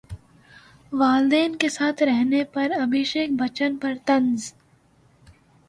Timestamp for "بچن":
3.39-3.77